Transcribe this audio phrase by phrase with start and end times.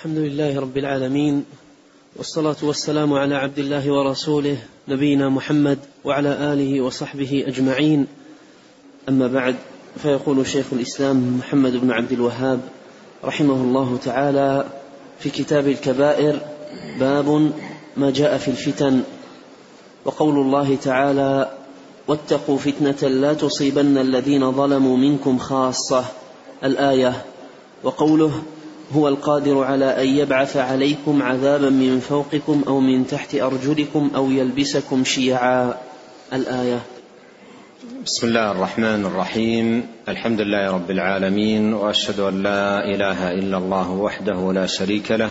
[0.00, 1.44] الحمد لله رب العالمين
[2.16, 4.56] والصلاة والسلام على عبد الله ورسوله
[4.88, 8.06] نبينا محمد وعلى آله وصحبه أجمعين.
[9.08, 9.56] أما بعد
[10.02, 12.60] فيقول شيخ الإسلام محمد بن عبد الوهاب
[13.24, 14.66] رحمه الله تعالى
[15.18, 16.40] في كتاب الكبائر
[17.00, 17.52] باب
[17.96, 19.02] ما جاء في الفتن.
[20.04, 21.52] وقول الله تعالى
[22.08, 26.04] واتقوا فتنة لا تصيبن الذين ظلموا منكم خاصة
[26.64, 27.24] الآية.
[27.84, 28.42] وقوله
[28.96, 35.04] هو القادر على أن يبعث عليكم عذابا من فوقكم أو من تحت أرجلكم أو يلبسكم
[35.04, 35.74] شيعا.
[36.32, 36.80] الآية.
[38.04, 39.86] بسم الله الرحمن الرحيم.
[40.08, 45.30] الحمد لله رب العالمين وأشهد أن لا إله إلا الله وحده لا شريك له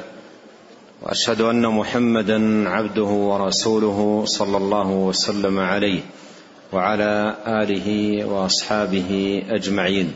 [1.01, 5.99] وأشهد أن محمدا عبده ورسوله صلى الله وسلم عليه
[6.73, 10.13] وعلى آله وأصحابه أجمعين.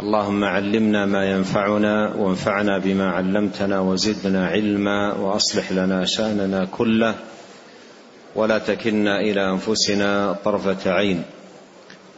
[0.00, 7.14] اللهم علمنا ما ينفعنا وانفعنا بما علمتنا وزدنا علما وأصلح لنا شأننا كله.
[8.34, 11.22] ولا تكلنا إلى أنفسنا طرفة عين.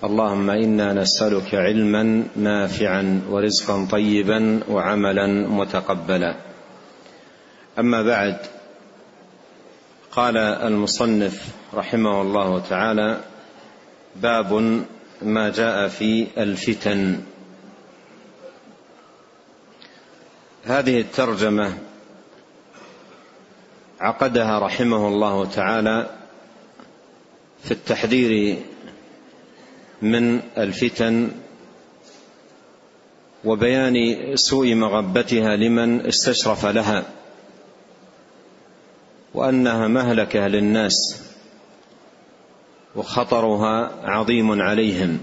[0.05, 6.35] اللهم إنا نسألك علما نافعا ورزقا طيبا وعملا متقبلا.
[7.79, 8.37] أما بعد
[10.13, 13.21] قال المصنف رحمه الله تعالى
[14.23, 14.83] باب
[15.23, 17.21] ما جاء في الفتن.
[20.69, 21.79] هذه الترجمة
[24.01, 26.11] عقدها رحمه الله تعالى
[27.65, 28.59] في التحذير
[30.03, 31.31] من الفتن
[33.45, 33.95] وبيان
[34.37, 37.05] سوء مغبتها لمن استشرف لها
[39.35, 41.23] وأنها مهلكة للناس
[42.97, 45.21] وخطرها عظيم عليهم.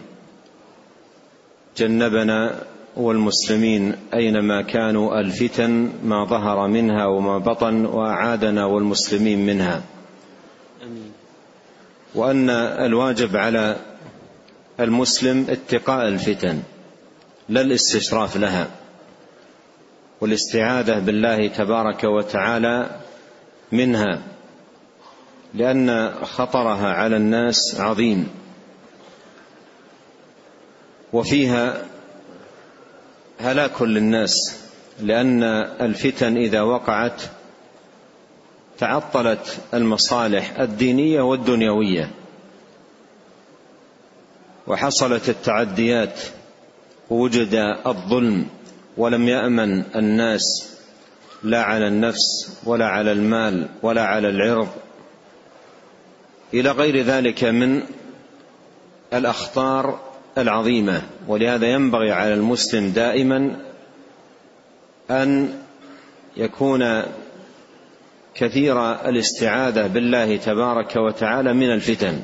[1.78, 2.64] جنبنا
[2.98, 9.84] والمسلمين أينما كانوا الفتن ما ظهر منها وما بطن وأعادنا والمسلمين منها.
[12.16, 13.76] وأن الواجب على
[14.80, 16.64] المسلم اتقاء الفتن
[17.50, 18.68] لا الاستشراف لها
[20.22, 23.00] والاستعاذة بالله تبارك وتعالى
[23.72, 24.22] منها
[25.54, 28.30] لأن خطرها على الناس عظيم.
[31.14, 31.86] وفيها
[33.40, 34.60] هلاك للناس
[35.02, 35.44] لأن
[35.82, 37.22] الفتن إذا وقعت
[38.78, 42.12] تعطلت المصالح الدينية والدنيوية.
[44.68, 46.22] وحصلت التعديات
[47.10, 47.56] ووجد
[47.88, 48.48] الظلم
[48.98, 50.72] ولم يأمن الناس
[51.44, 54.70] لا على النفس ولا على المال ولا على العرض.
[56.54, 57.84] إلى غير ذلك من
[59.14, 60.00] الأخطار
[60.38, 63.56] العظيمة ولهذا ينبغي على المسلم دائما
[65.12, 65.60] أن
[66.38, 67.04] يكون
[68.36, 72.22] كثير الاستعاذة بالله تبارك وتعالى من الفتن.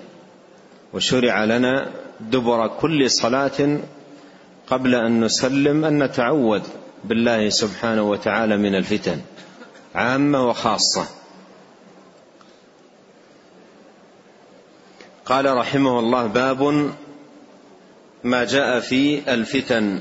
[0.94, 3.79] وشرع لنا دبر كل صلاة
[4.67, 6.61] قبل أن نسلم أن نتعوذ
[7.03, 9.22] بالله سبحانه وتعالى من الفتن
[9.95, 11.05] عامة وخاصة.
[15.25, 16.91] قال رحمه الله باب
[18.24, 20.00] ما جاء في الفتن.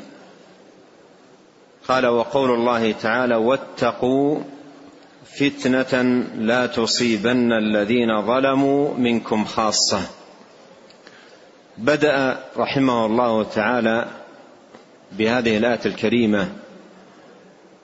[1.89, 4.41] قال وقول الله تعالى واتقوا
[5.25, 10.01] فتنة لا تصيبن الذين ظلموا منكم خاصة.
[11.79, 14.09] بدأ رحمه الله تعالى
[15.13, 16.49] بهذه الآية الكريمة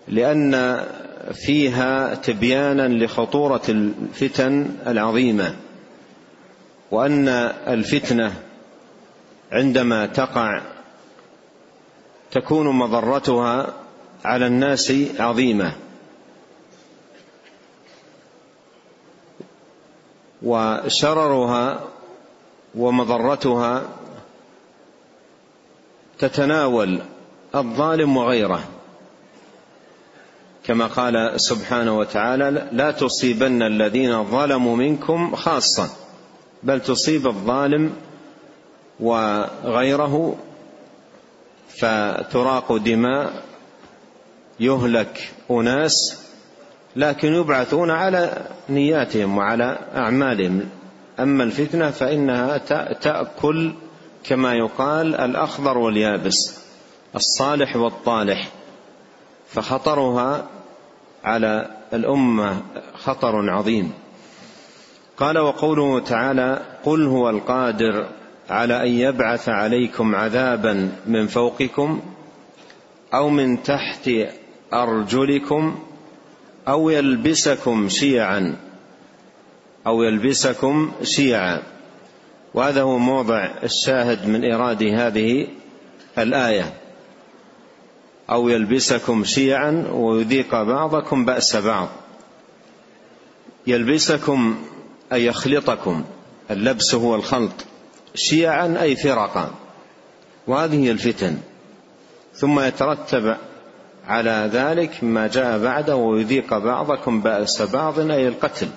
[0.08, 0.84] لأن
[1.32, 5.56] فيها تبيانا لخطورة الفتن العظيمة
[6.90, 7.28] وأن
[7.68, 8.32] الفتنة
[9.52, 10.60] عندما تقع
[12.30, 13.74] تكون مضرتها
[14.24, 15.72] على الناس عظيمة.
[20.42, 21.84] وشررها
[22.74, 23.88] ومضرتها
[26.18, 27.00] تتناول
[27.54, 28.64] الظالم وغيره.
[30.66, 35.90] كما قال سبحانه وتعالى لا تصيبن الذين ظلموا منكم خاصة
[36.62, 37.92] بل تصيب الظالم
[39.00, 40.36] وغيره
[41.68, 43.42] فتراق دماء
[44.60, 46.26] يهلك أناس
[46.96, 50.68] لكن يبعثون على نياتهم وعلى أعمالهم.
[51.20, 52.58] أما الفتنة فإنها
[52.92, 53.72] تأكل
[54.24, 56.58] كما يقال الأخضر واليابس
[57.14, 58.48] الصالح والطالح.
[59.48, 60.46] فخطرها
[61.24, 62.62] على الأمة
[62.94, 63.92] خطر عظيم.
[65.16, 68.06] قال وقوله تعالى قل هو القادر
[68.50, 72.00] على أن يبعث عليكم عذابا من فوقكم
[73.14, 74.10] أو من تحت
[74.72, 75.78] أرجلكم
[76.68, 78.56] أو يلبسكم شيعا
[79.86, 81.62] أو يلبسكم شيعا.
[82.54, 85.48] وهذا هو موضع الشاهد من إيراد هذه
[86.18, 86.74] الآية.
[88.30, 91.88] أو يلبسكم شيعا ويذيق بعضكم بأس بعض.
[93.66, 94.56] يلبسكم
[95.12, 96.04] أي يخلطكم.
[96.50, 97.64] اللبس هو الخلط.
[98.16, 99.50] شيعا أي فرقا.
[100.46, 101.36] وهذه هي الفتن.
[102.34, 103.36] ثم يترتب
[104.06, 108.68] على ذلك ما جاء بعده ويذيق بعضكم بأس بعض أي القتل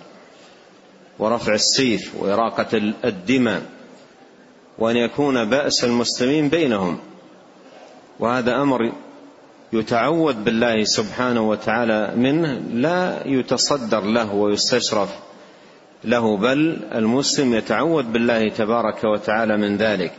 [1.19, 3.61] ورفع السيف وإراقة الدماء
[4.77, 6.99] وأن يكون بأس المسلمين بينهم.
[8.19, 8.91] وهذا أمر
[9.73, 15.09] يتعوذ بالله سبحانه وتعالى منه لا يتصدر له ويستشرف
[16.03, 20.11] له بل المسلم يتعوذ بالله تبارك وتعالى من ذلك.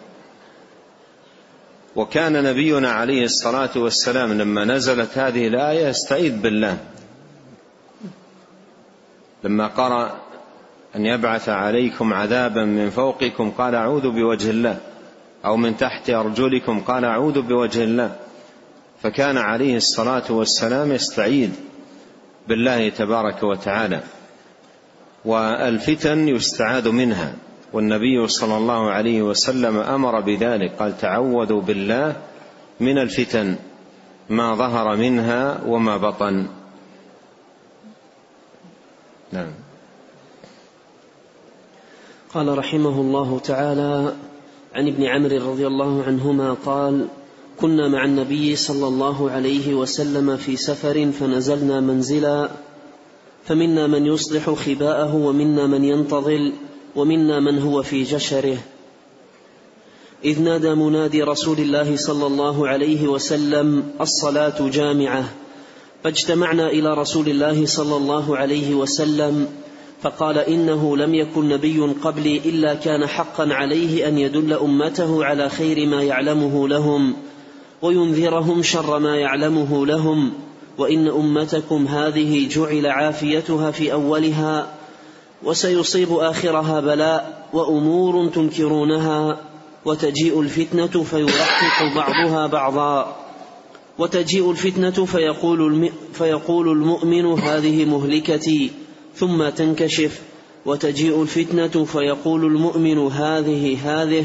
[1.96, 6.78] وكان نبينا عليه الصلاة والسلام لما نزلت هذه الآية يستعيذ بالله.
[9.44, 10.20] لما قرأ
[10.96, 14.78] أن يبعث عليكم عذابا من فوقكم قال أعوذ بوجه الله
[15.44, 18.16] أو من تحت أرجلكم قال أعوذ بوجه الله.
[19.02, 21.50] فكان عليه الصلاة والسلام يستعيذ
[22.48, 24.02] بالله تبارك وتعالى.
[25.24, 27.34] والفتن يستعاذ منها.
[27.72, 32.16] والنبي صلى الله عليه وسلم أمر بذلك قال تعوذوا بالله
[32.80, 33.56] من الفتن
[34.28, 36.46] ما ظهر منها وما بطن.
[39.32, 39.52] نعم.
[42.34, 44.12] قال رحمه الله تعالى
[44.74, 47.06] عن ابن عمرو رضي الله عنهما قال
[47.60, 52.48] كنا مع النبي صلى الله عليه وسلم في سفر فنزلنا منزلا
[53.44, 56.52] فمنا من يصلح خباءه ومنا من ينتظل
[56.96, 58.58] ومنا من هو في جشره.
[60.24, 65.24] إذ نادى منادي رسول الله صلى الله عليه وسلم الصلاة جامعة.
[66.04, 69.48] فاجتمعنا إلى رسول الله صلى الله عليه وسلم
[70.02, 75.86] فقال إنه لم يكن نبي قبلي إلا كان حقا عليه أن يدل أمته على خير
[75.86, 77.14] ما يعلمه لهم
[77.82, 80.32] وينذرهم شر ما يعلمه لهم.
[80.80, 84.74] وإن أمتكم هذه جعل عافيتها في أولها
[85.42, 89.40] وسيصيب آخرها بلاء وأمور تنكرونها
[89.84, 93.16] وتجيء الفتنة فيرقق بعضها بعضا
[93.98, 98.70] وتجيء الفتنة فيقول فيقول المؤمن هذه مهلكتي
[99.14, 100.20] ثم تنكشف
[100.66, 104.24] وتجيء الفتنة فيقول المؤمن هذه هذه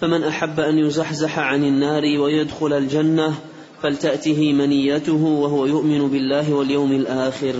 [0.00, 3.34] فمن أحب أن يزحزح عن النار ويدخل الجنة
[3.82, 7.54] فلتأته منيته وهو يؤمن بالله واليوم الآخر.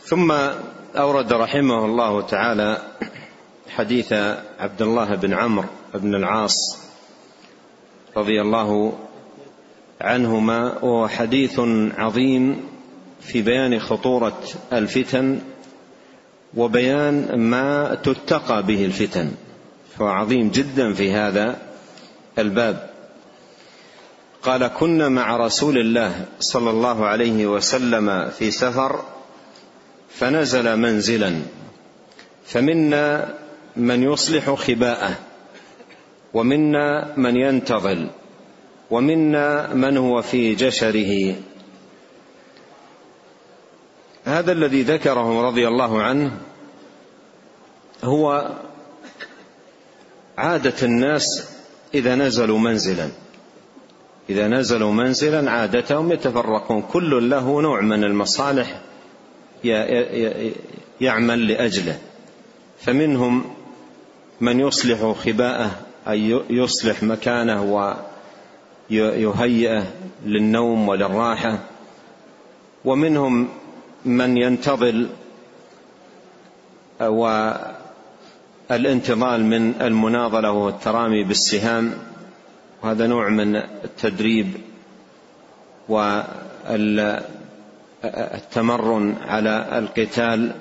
[0.00, 0.32] ثم
[0.96, 2.82] أورد رحمه الله تعالى
[3.68, 4.12] حديث
[4.58, 6.56] عبد الله بن عمرو بن العاص
[8.16, 8.92] رضي الله
[10.00, 11.60] عنهما وهو حديث
[11.96, 12.60] عظيم
[13.20, 14.38] في بيان خطورة
[14.72, 15.40] الفتن
[16.56, 19.30] وبيان ما تتقى به الفتن.
[19.98, 21.58] فهو عظيم جدا في هذا
[22.38, 22.95] الباب.
[24.46, 29.04] قال كنا مع رسول الله صلى الله عليه وسلم في سفر
[30.10, 31.42] فنزل منزلا
[32.46, 33.34] فمنا
[33.76, 35.14] من يصلح خباءه
[36.34, 38.10] ومنا من ينتظل
[38.90, 41.34] ومنا من هو في جشره.
[44.24, 46.38] هذا الذي ذكره رضي الله عنه
[48.04, 48.50] هو
[50.38, 51.48] عادة الناس
[51.94, 53.25] إذا نزلوا منزلا.
[54.30, 56.82] إذا نزلوا منزلا عادتهم يتفرقون.
[56.82, 58.80] كل له نوع من المصالح
[61.00, 61.98] يعمل لأجله.
[62.80, 63.44] فمنهم
[64.40, 65.70] من يصلح خباءه
[66.08, 67.62] أي يصلح مكانه
[68.90, 69.84] ويهيئه
[70.26, 71.58] للنوم وللراحة.
[72.84, 73.48] ومنهم
[74.04, 75.08] من ينتظل
[78.70, 81.92] والانتظال من المناضلة والترامي بالسهام.
[82.82, 84.46] وهذا نوع من التدريب
[87.88, 90.52] والتمرن على القتال.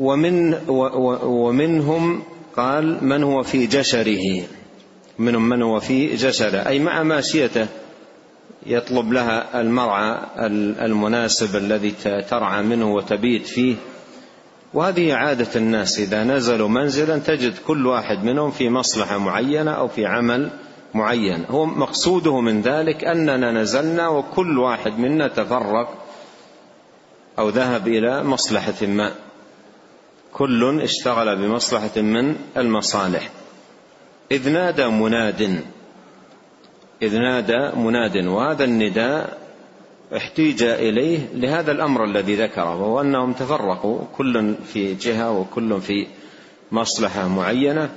[0.00, 0.54] ومن
[1.24, 2.22] ومنهم
[2.56, 4.42] قال من هو في جشره.
[5.18, 6.58] منهم من هو في جشره.
[6.68, 7.66] أي مع ماشيته
[8.66, 10.18] يطلب لها المرعى
[10.86, 11.90] المناسب الذي
[12.30, 13.74] ترعى منه وتبيت فيه.
[14.74, 20.06] وهذه عادة الناس إذا نزلوا منزلا تجد كل واحد منهم في مصلحة معينة أو في
[20.06, 20.50] عمل
[20.94, 21.44] معين.
[21.50, 26.04] هو مقصوده من ذلك أننا نزلنا وكل واحد منا تفرق
[27.38, 29.12] أو ذهب إلى مصلحة ما.
[30.32, 33.30] كل اشتغل بمصلحة من المصالح.
[34.32, 35.62] إذ نادى مناد
[37.02, 39.43] إذ نادى مناد وهذا النداء
[40.16, 46.06] احتيج إليه لهذا الأمر الذي ذكره وهو أنهم تفرقوا كل في جهة وكل في
[46.72, 47.90] مصلحة معينة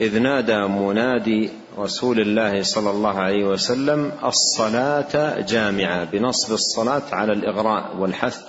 [0.00, 7.96] إذ نادى منادي رسول الله صلى الله عليه وسلم الصلاة جامعة بنصب الصلاة على الإغراء
[7.98, 8.40] والحث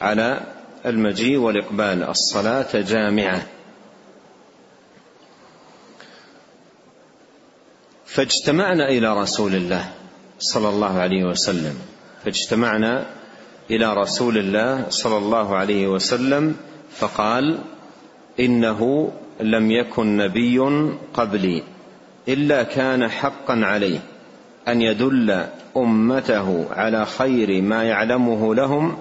[0.00, 0.40] على
[0.86, 3.46] المجيء والإقبال الصلاة جامعة.
[8.06, 9.92] فاجتمعنا إلى رسول الله
[10.38, 11.95] صلى الله عليه وسلم.
[12.26, 13.06] فاجتمعنا
[13.70, 16.56] إلى رسول الله صلى الله عليه وسلم
[16.90, 17.58] فقال
[18.40, 20.58] إنه لم يكن نبي
[21.14, 21.62] قبلي
[22.28, 23.98] إلا كان حقا عليه
[24.68, 28.98] أن يدل أمته على خير ما يعلمه لهم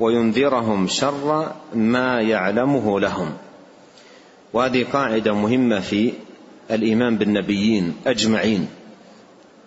[0.00, 3.32] وينذرهم شر ما يعلمه لهم.
[4.52, 6.12] وهذه قاعدة مهمة في
[6.70, 8.68] الإيمان بالنبيين أجمعين.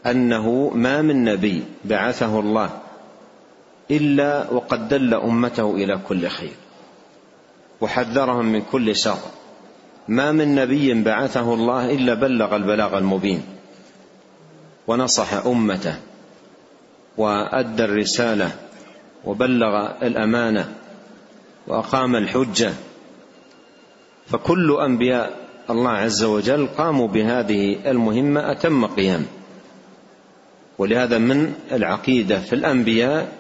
[0.05, 2.69] أنه ما من نبي بعثه الله
[3.91, 6.53] إلا وقد دل أمته إلى كل خير
[7.81, 9.17] وحذرهم من كل شر.
[10.07, 13.43] ما من نبي بعثه الله إلا بلغ البلاغ المبين
[14.87, 15.95] ونصح أمته
[17.17, 18.51] وأدى الرسالة
[19.25, 20.73] وبلغ الأمانة
[21.67, 22.73] وأقام الحجة.
[24.27, 25.33] فكل أنبياء
[25.69, 29.25] الله عز وجل قاموا بهذه المهمة أتم قيام
[30.77, 33.31] ولهذا من العقيدة في الأنبياء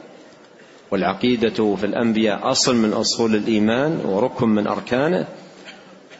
[0.91, 5.27] والعقيدة في الأنبياء أصل من أصول الإيمان وركن من أركانه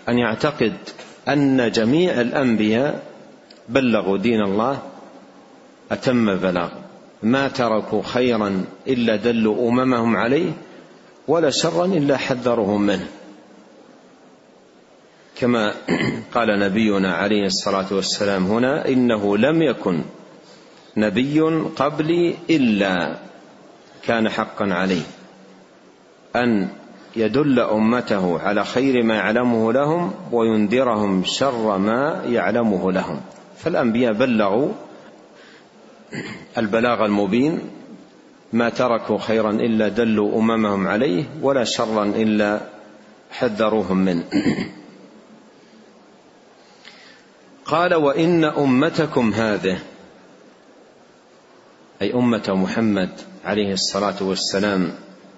[0.10, 0.74] أن يعتقد
[1.28, 3.04] أن جميع الأنبياء
[3.70, 4.80] بلغوا دين الله
[5.92, 6.70] أتم بلاغ
[7.24, 10.52] ما تركوا خيرا إلا دلوا أممهم عليه
[11.28, 13.08] ولا شرا إلا حذرهم منه.
[15.40, 15.74] كما
[16.36, 20.02] قال نبينا عليه الصلاة والسلام هنا إنه لم يكن
[20.98, 21.42] نبي
[21.76, 23.16] قبلي إلا
[24.04, 25.02] كان حقا عليه.
[26.36, 26.68] أن
[27.16, 33.22] يدل أمته على خير ما يعلمه لهم وينذرهم شر ما يعلمه لهم.
[33.58, 34.72] فالأنبياء بلغوا
[36.58, 37.60] البلاغ المبين
[38.54, 42.62] ما تركوا خيرا إلا دلوا أممهم عليه ولا شرا إلا
[43.32, 44.24] حذروهم منه.
[47.66, 49.80] قال وإن أمتكم هذه
[52.02, 53.10] أي أمة محمد
[53.46, 54.92] عليه الصلاة والسلام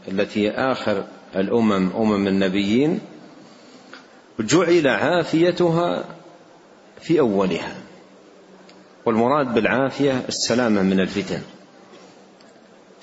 [0.07, 1.03] التي آخر
[1.35, 2.99] الأمم أمم النبيين
[4.39, 6.05] جعل عافيتها
[7.01, 7.75] في أولها.
[9.05, 11.41] والمراد بالعافية السلامة من الفتن.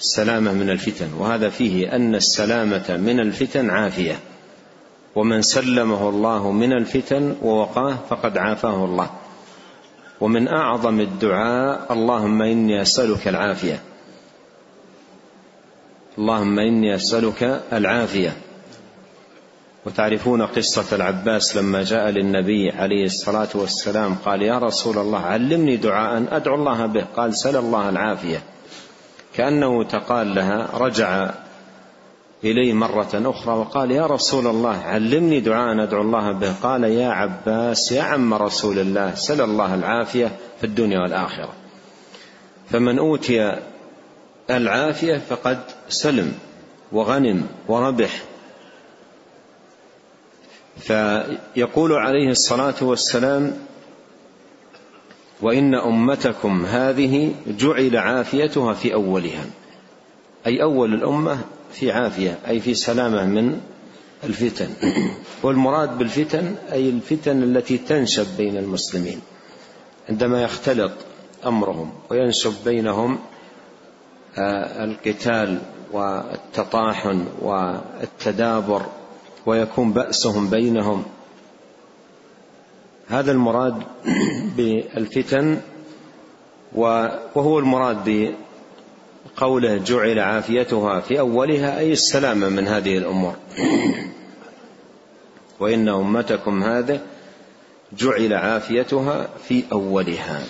[0.00, 1.12] السلامة من الفتن.
[1.18, 4.18] وهذا فيه أن السلامة من الفتن عافية.
[5.14, 9.10] ومن سلمه الله من الفتن ووقاه فقد عافاه الله.
[10.24, 13.80] ومن أعظم الدعاء اللهم إني أسألك العافية.
[16.18, 18.36] اللهم إني أسألك العافية.
[19.86, 26.36] وتعرفون قصة العباس لما جاء للنبي عليه الصلاة والسلام قال يا رسول الله علمني دعاء
[26.36, 27.04] أدعو الله به.
[27.16, 28.42] قال سل الله العافية.
[29.34, 31.30] كأنه تقال لها رجع
[32.44, 36.52] إليه مرة أخرى وقال يا رسول الله علمني دعاء أدعو الله به.
[36.62, 41.52] قال يا عباس يا عم رسول الله سل الله العافية في الدنيا والآخرة.
[42.70, 43.56] فمن أوتي
[44.50, 45.58] العافية فقد
[45.88, 46.32] سلم
[46.92, 48.22] وغنم وربح.
[50.78, 53.58] فيقول عليه الصلاة والسلام
[55.42, 59.44] وإن أمتكم هذه جعل عافيتها في أولها.
[60.46, 61.38] أي أول الأمة
[61.74, 63.60] في عافية أي في سلامة من
[64.24, 64.68] الفتن.
[65.42, 69.20] والمراد بالفتن أي الفتن التي تنشب بين المسلمين
[70.08, 70.92] عندما يختلط
[71.46, 73.18] أمرهم وينشب بينهم
[74.38, 75.58] آه، القتال
[75.92, 78.86] والتطاحن والتدابر
[79.46, 81.04] ويكون بأسهم بينهم.
[83.08, 83.82] هذا المراد
[84.56, 85.60] بالفتن
[86.74, 88.34] وهو المراد
[89.24, 93.34] بقوله جعل عافيتها في أولها أي السلامة من هذه الأمور.
[95.60, 97.00] وإن أمتكم هذه
[97.92, 100.42] جعل عافيتها في أولها.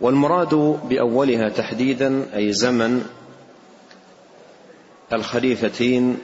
[0.00, 0.54] والمراد
[0.88, 3.06] بأولها تحديدا أي زمن
[5.12, 6.18] الخليفتين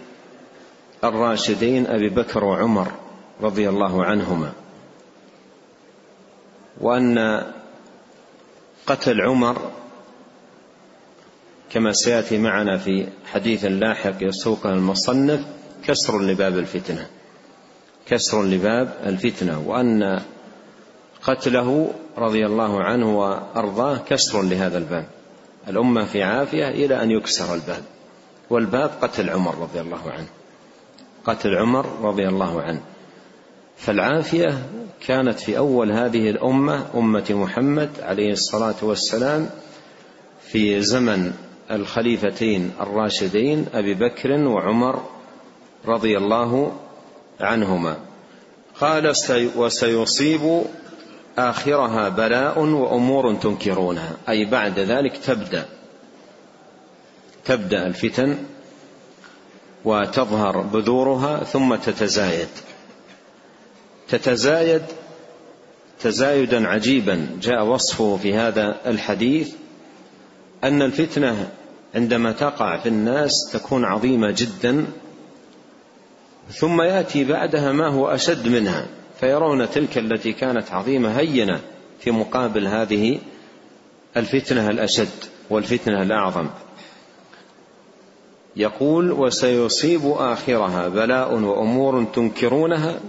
[1.04, 2.92] الراشدين أبي بكر وعمر
[3.40, 4.52] رضي الله عنهما.
[6.80, 7.42] وأن
[8.86, 9.70] قتل عمر
[11.72, 15.40] كما سيأتي معنا في حديث لاحق يسوقه المصنف
[15.84, 17.06] كسر لباب الفتنة.
[18.06, 19.62] كسر لباب الفتنة.
[19.66, 20.20] وأن
[21.22, 25.06] قتله رضي الله عنه وأرضاه كسر لهذا الباب.
[25.68, 27.82] الأمة في عافية إلى أن يكسر الباب.
[28.50, 30.28] والباب قتل عمر رضي الله عنه.
[31.24, 32.80] قتل عمر رضي الله عنه.
[33.76, 34.66] فالعافية
[35.06, 39.50] كانت في أول هذه الأمة أمة محمد عليه الصلاة والسلام
[40.42, 41.32] في زمن
[41.70, 45.02] الخليفتين الراشدين أبي بكر وعمر
[45.86, 46.72] رضي الله
[47.40, 47.96] عنهما.
[48.80, 49.12] قال
[49.56, 50.62] وسيصيب
[51.38, 54.16] آخرها بلاء وأمور تنكرونها.
[54.28, 55.68] أي بعد ذلك تبدأ.
[57.44, 58.38] تبدأ الفتن
[59.84, 62.48] وتظهر بذورها ثم تتزايد.
[64.08, 64.82] تتزايد
[66.00, 67.26] تزايدا عجيبا.
[67.42, 69.54] جاء وصفه في هذا الحديث
[70.64, 71.50] أن الفتنة
[71.94, 74.86] عندما تقع في الناس تكون عظيمة جدا
[76.50, 78.86] ثم يأتي بعدها ما هو أشد منها
[79.20, 81.60] فيرون تلك التي كانت عظيمة هينة
[82.00, 83.18] في مقابل هذه
[84.16, 86.48] الفتنة الأشد والفتنة الأعظم.
[88.56, 93.00] يقول وسيصيب آخرها بلاء وأمور تنكرونها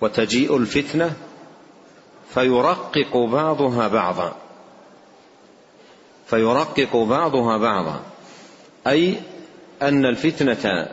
[0.00, 1.12] وتجيء الفتنة
[2.34, 4.47] فيرقق بعضها بعضا.
[6.30, 8.00] فيرقق بعضها بعضا.
[8.86, 9.14] أي
[9.82, 10.88] أن الفتنة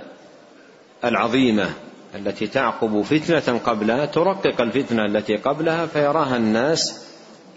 [1.04, 1.74] العظيمة
[2.16, 7.06] التي تعقب فتنة قبلها ترقق الفتنة التي قبلها فيراها الناس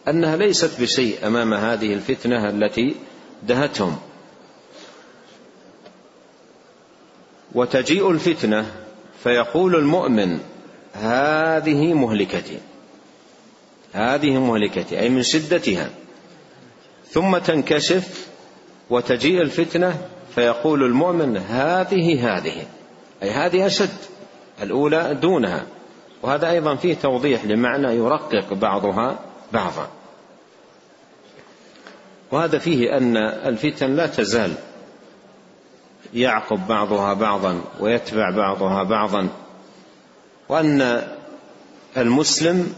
[0.08, 2.94] أنها ليست بشيء أمام هذه الفتنة التي
[3.42, 3.98] دهتهم.
[7.54, 8.74] وتجيء الفتنة
[9.22, 10.38] فيقول المؤمن
[10.92, 12.58] هذه مهلكتي
[13.92, 15.00] هذه مهلكتي.
[15.00, 15.90] أي من شدتها.
[17.10, 18.28] ثم تنكشف
[18.90, 22.66] وتجيء الفتنة فيقول المؤمن هذه هذه
[23.22, 23.96] أي هذه أشد
[24.62, 25.66] الأولى دونها.
[26.22, 29.18] وهذا أيضا فيه توضيح لمعنى يرقق بعضها
[29.52, 29.88] بعضا.
[32.32, 34.54] وهذا فيه أن الفتن لا تزال
[36.14, 39.28] يعقب بعضها بعضا ويتبع بعضها بعضا
[40.48, 41.02] وأن
[41.96, 42.74] المسلم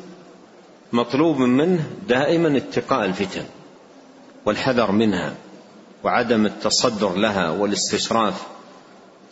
[0.93, 3.45] مطلوب منه دائما اتقاء الفتن.
[4.47, 5.35] والحذر منها
[6.05, 8.47] وعدم التصدر لها والاستشراف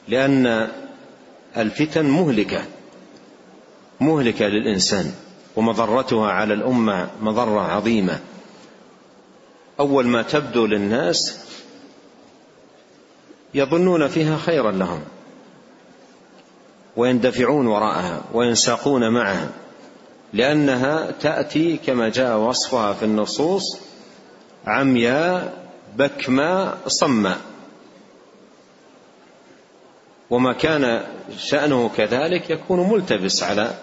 [0.08, 0.68] لأن
[1.56, 2.64] الفتن مهلكة
[4.00, 5.12] مهلكة للإنسان
[5.56, 8.20] ومضرتها على الأمة مضرة عظيمة.
[9.80, 11.38] أول ما تبدو للناس
[13.54, 15.00] يظنون فيها خيرا لهم
[16.96, 19.48] ويندفعون وراءها وينساقون معها
[20.32, 23.80] لأنها تأتي كما جاء وصفها في النصوص
[24.66, 27.38] عمياء بكماء صماء
[30.30, 31.06] وما كان
[31.38, 33.74] شأنه كذلك يكون ملتبس على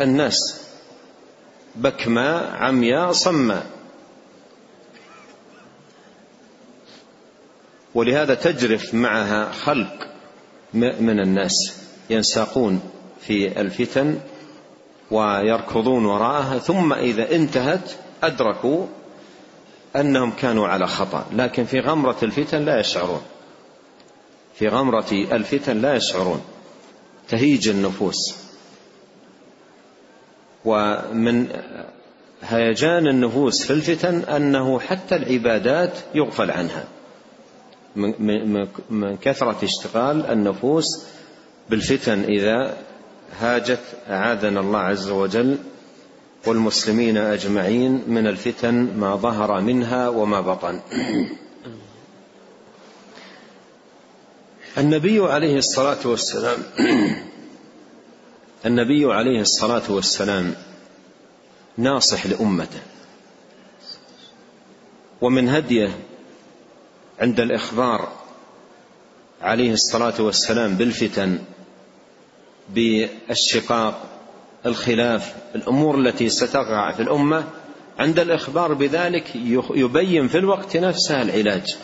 [0.00, 0.66] الناس.
[1.76, 3.66] بكماء عمياء صماء
[7.94, 10.08] ولهذا تجرف معها خلق
[10.74, 11.52] من الناس.
[12.10, 12.80] ينساقون
[13.20, 14.18] في الفتن
[15.10, 17.90] ويركضون وراءها ثم إذا انتهت
[18.22, 18.86] أدركوا
[20.00, 23.22] أنهم كانوا على خطأ لكن في غمرة الفتن لا يشعرون.
[24.54, 26.40] في غمرة الفتن لا يشعرون.
[27.28, 28.36] تهيج النفوس.
[30.64, 31.48] ومن
[32.42, 36.84] هيجان النفوس في الفتن أنه حتى العبادات يغفل عنها.
[38.90, 40.84] من كثرة اشتغال النفوس
[41.70, 42.76] بالفتن إذا
[43.38, 43.80] هاجت
[44.10, 45.58] أعاذنا الله عز وجل
[46.46, 50.80] والمسلمين أجمعين من الفتن ما ظهر منها وما بطن.
[54.78, 56.58] النبي عليه الصلاة والسلام
[58.66, 60.54] النبي عليه الصلاة والسلام
[61.76, 62.80] ناصح لأمته.
[65.20, 65.98] ومن هديه
[67.20, 68.12] عند الإخبار
[69.42, 71.38] عليه الصلاة والسلام بالفتن
[72.68, 74.15] بالشقاق
[74.66, 77.44] الخلاف الأمور التي ستقع في الأمة
[77.98, 79.24] عند الإخبار بذلك
[79.74, 81.76] يبين في الوقت نفسه العلاج.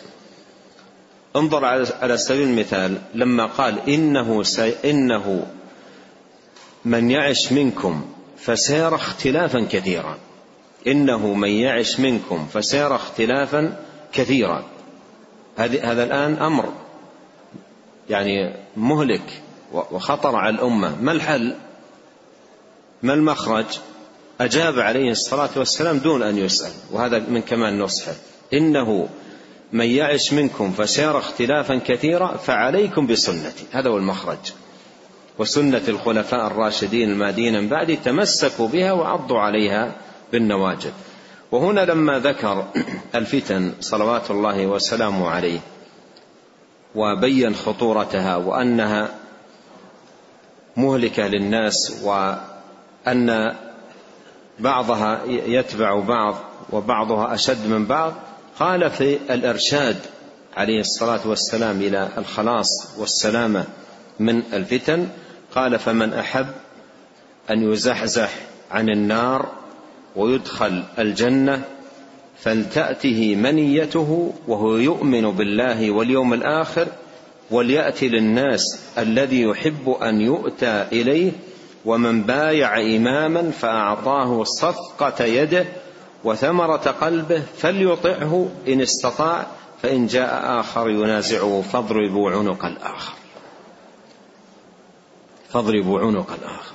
[1.35, 1.65] انظر
[2.01, 4.43] على سبيل المثال لما قال إنه
[4.85, 5.45] إنه
[6.85, 8.05] من يعش منكم
[8.37, 10.17] فسيرى اختلافا كثيرا.
[10.87, 13.77] إنه من يعش منكم فسيرى اختلافا
[14.13, 14.63] كثيرا.
[15.57, 16.73] هذا الآن أمر
[18.09, 19.41] يعني مهلك
[19.73, 21.01] وخطر على الأمة.
[21.01, 21.55] ما الحل؟
[23.03, 23.65] ما المخرج؟
[24.41, 28.13] أجاب عليه الصلاة والسلام دون أن يسأل وهذا من كمال نصحه.
[28.53, 29.09] إنه
[29.73, 33.65] من يعش منكم فسيرى اختلافا كثيرا فعليكم بسنتي.
[33.71, 34.53] هذا هو المخرج.
[35.39, 39.95] وسنة الخلفاء الراشدين المادين من بعد تمسكوا بها وعضوا عليها
[40.31, 40.91] بالنواجذ.
[41.51, 42.65] وهنا لما ذكر
[43.15, 45.59] الفتن صلوات الله وسلامه عليه
[46.95, 49.09] وبين خطورتها وأنها
[50.77, 52.01] مهلكة للناس
[53.07, 53.55] وان
[54.59, 56.35] بعضها يتبع بعض
[56.71, 58.13] وبعضها أشد من بعض
[58.59, 59.97] قال في الإرشاد
[60.57, 63.65] عليه الصلاة والسلام إلى الخلاص والسلامة
[64.19, 65.07] من الفتن
[65.55, 66.47] قال فمن أحب
[67.51, 68.29] أن يزحزح
[68.71, 69.51] عن النار
[70.15, 71.61] ويدخل الجنة
[72.39, 76.87] فلتأته منيته وهو يؤمن بالله واليوم الآخر
[77.51, 81.31] وليات للناس الذي يحب أن يؤتى إليه
[81.85, 85.65] ومن بايع إماما فأعطاه صفقة يده
[86.23, 89.47] وثمرة قلبه فليطعه إن استطاع
[89.81, 91.61] فإن جاء آخر ينازعه.
[91.61, 93.13] فاضربوا عنق الآخر.
[95.49, 96.73] فاضربوا عنق الآخر.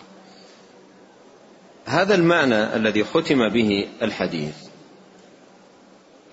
[1.85, 4.57] هذا المعنى الذي ختم به الحديث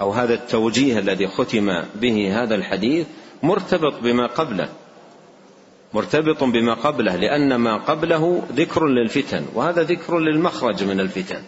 [0.02, 3.08] أو هذا التوجيه الذي ختم به هذا الحديث
[3.44, 4.70] مرتبط بما قبله.
[5.94, 11.42] مرتبط بما قبله لأن ما قبله ذكر للفتن وهذا ذكر للمخرج من الفتن.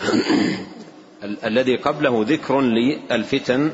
[1.44, 3.70] الذي قبله ذكر للفتن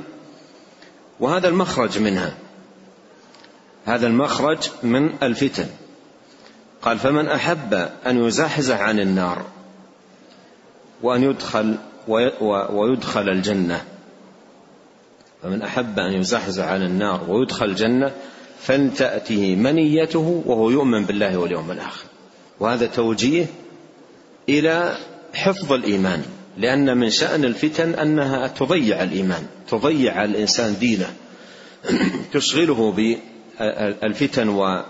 [1.20, 2.34] وهذا المخرج منها.
[3.86, 5.66] هذا المخرج من الفتن.
[6.82, 7.74] قال فمن أحب
[8.06, 9.44] أن يزحزح عن النار
[11.02, 11.76] وأن يدخل
[12.70, 13.84] ويدخل الجنة.
[15.42, 18.12] فمن أحب أن يزحزح عن النار ويدخل الجنة
[18.62, 22.04] فلتأته منيته وهو يؤمن بالله واليوم الآخر.
[22.60, 23.46] وهذا توجيه
[24.48, 24.96] إلى
[25.34, 26.22] حفظ الإيمان
[26.58, 31.14] لأن من شأن الفتن أنها تضيع الإيمان تضيع الإنسان دينه.
[32.32, 34.82] تشغله بالفتن و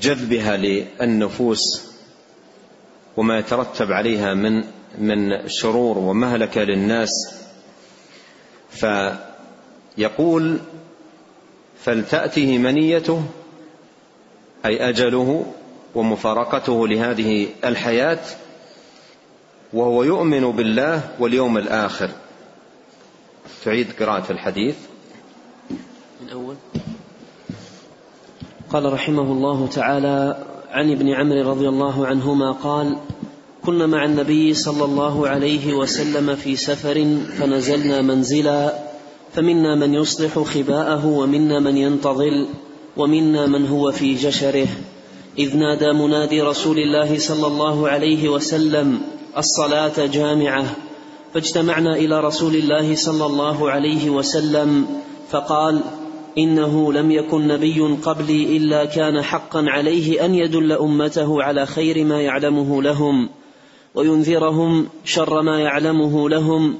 [0.00, 1.82] جذبها للنفوس
[3.16, 4.64] وما يترتب عليها من
[4.98, 7.10] من شرور ومهلكة للناس.
[8.70, 10.58] فيقول
[11.86, 13.22] فلتأته منيته
[14.64, 15.46] أي أجله
[15.94, 18.18] ومفارقته لهذه الحياة
[19.72, 22.10] وهو يؤمن بالله واليوم الآخر.
[23.64, 24.76] تعيد قراءة الحديث.
[26.22, 26.56] من أول.
[28.70, 32.96] قال رحمه الله تعالى عن ابن عمرو رضي الله عنهما قال
[33.64, 38.95] كنا مع النبي صلى الله عليه وسلم في سفر فنزلنا منزلا
[39.36, 42.46] فمنا من يصلح خباءه ومنا من ينتظل
[42.96, 44.68] ومنا من هو في جشره.
[45.38, 49.00] إذ نادى منادي رسول الله صلى الله عليه وسلم
[49.38, 50.64] الصلاة جامعة.
[51.34, 54.86] فاجتمعنا إلى رسول الله صلى الله عليه وسلم
[55.30, 55.80] فقال
[56.38, 62.22] إنه لم يكن نبي قبلي إلا كان حقا عليه أن يدل أمته على خير ما
[62.22, 63.28] يعلمه لهم
[63.94, 66.74] وينذرهم شر ما يعلمه لهم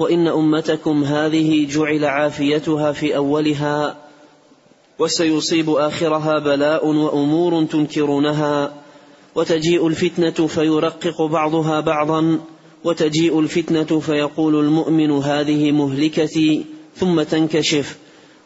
[0.00, 3.96] وإن أمتكم هذه جعل عافيتها في أولها
[4.98, 8.72] وسيصيب آخرها بلاء وأمور تنكرونها
[9.34, 12.40] وتجيء الفتنة فيرقق بعضها بعضا
[12.84, 16.64] وتجيء الفتنة فيقول المؤمن هذه مهلكتي
[16.96, 17.98] ثم تنكشف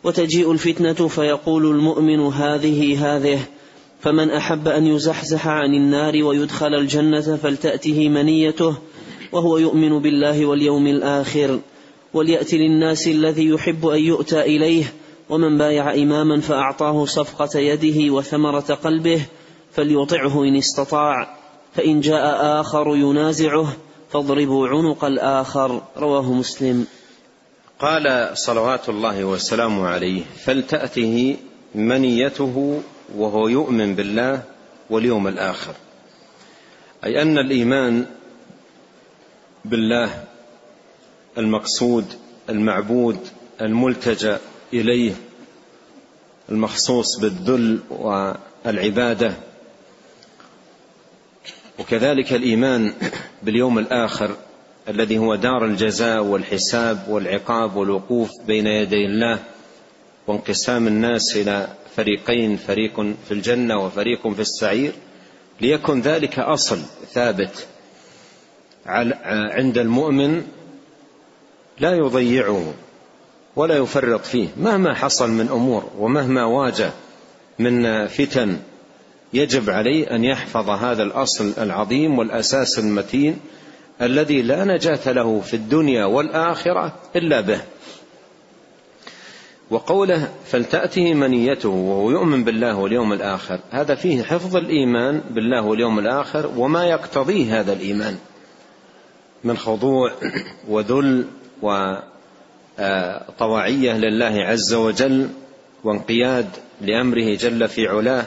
[0.04, 3.40] وتجيء الفتنة فيقول المؤمن هذه هذه
[4.00, 8.76] فمن أحب أن يزحزح عن النار ويدخل الجنة فلتأته منيته
[9.34, 11.60] وهو يؤمن بالله واليوم الآخر
[12.14, 14.84] وليات للناس الذي يحب أن يؤتى إليه
[15.28, 19.26] ومن بايع إماما فأعطاه صفقة يده وثمرة قلبه
[19.72, 21.36] فليطعه إن استطاع
[21.74, 23.76] فإن جاء آخر ينازعه
[24.10, 26.86] فاضربوا عنق الآخر رواه مسلم.
[27.80, 31.36] قال صلوات الله وسلامه عليه فلتأته
[31.74, 32.80] منيته
[33.16, 34.42] وهو يؤمن بالله
[34.90, 35.74] واليوم الآخر.
[37.04, 38.06] أي أن الإيمان
[39.64, 40.24] بالله
[41.38, 42.04] المقصود
[42.50, 43.18] المعبود
[43.60, 44.40] الملتجأ
[44.72, 45.12] إليه
[46.48, 49.34] المخصوص بالذل والعبادة.
[51.78, 52.92] وكذلك الإيمان
[53.42, 54.36] باليوم الآخر
[54.88, 59.38] الذي هو دار الجزاء والحساب والعقاب والوقوف بين يدي الله
[60.26, 64.92] وانقسام الناس إلى فريقين فريق في الجنة وفريق في السعير
[65.60, 66.78] ليكن ذلك أصل
[67.12, 67.66] ثابت.
[68.86, 70.42] عند المؤمن
[71.78, 72.74] لا يضيعه
[73.56, 76.90] ولا يفرط فيه مهما حصل من أمور ومهما واجه
[77.58, 78.56] من فتن
[79.32, 83.38] يجب عليه أن يحفظ هذا الأصل العظيم والأساس المتين
[84.02, 87.60] الذي لا نجاة له في الدنيا والآخرة إلا به.
[89.70, 96.50] وقوله فلتأته منيته وهو يؤمن بالله واليوم الآخر هذا فيه حفظ الإيمان بالله واليوم الآخر
[96.56, 98.18] وما يقتضيه هذا الإيمان.
[99.44, 100.12] من خضوع
[100.68, 101.26] وذل
[102.78, 105.28] وطواعية لله عز وجل
[105.84, 106.48] وانقياد
[106.80, 108.26] لأمره جل في علاه.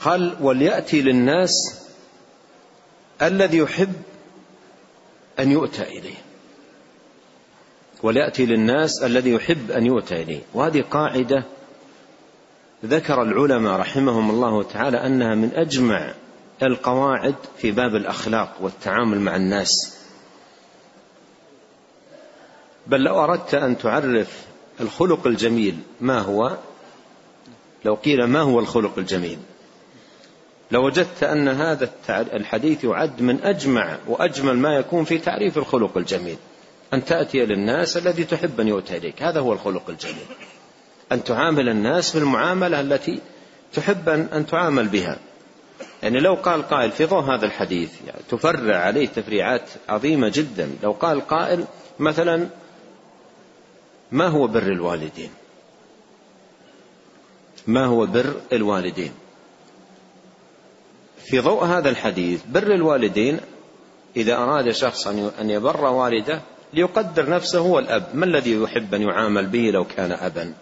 [0.00, 1.80] قال وليأتي للناس
[3.22, 3.92] الذي يحب
[5.38, 6.16] أن يؤتى إليه؟
[8.02, 10.40] وليأتي للناس الذي يحب أن يؤتى إليه.
[10.54, 11.44] وهذه قاعدة
[12.84, 16.14] ذكر العلماء رحمهم الله تعالى أنها من أجمع
[16.62, 19.98] القواعد في باب الأخلاق والتعامل مع الناس.
[22.86, 24.44] بل لو أردت أن تعرف
[24.80, 26.56] الخلق الجميل ما هو
[27.84, 29.38] لو قيل ما هو الخلق الجميل
[30.70, 36.36] لوجدت أن هذا الحديث يعد من أجمع وأجمل ما يكون في تعريف الخلق الجميل.
[36.94, 39.22] أن تأتي للناس الذي تحب أن يؤتى إليك.
[39.22, 40.26] هذا هو الخلق الجميل.
[41.12, 43.20] أن تعامل الناس بالمعاملة التي
[43.72, 45.18] تحب أن تعامل بها.
[46.04, 50.70] يعني لو قال قائل في ضوء هذا الحديث يعني تفرع عليه تفريعات عظيمة جدا.
[50.82, 51.64] لو قال قائل
[51.98, 52.48] مثلا
[54.12, 55.30] ما هو بر الوالدين؟
[57.66, 59.12] ما هو بر الوالدين؟
[61.24, 63.40] في ضوء هذا الحديث بر الوالدين
[64.16, 65.06] إذا أراد شخص
[65.40, 66.40] أن يبر والده
[66.72, 70.54] ليقدر نفسه هو الأب ما الذي يحب أن يعامل به لو كان أبا؟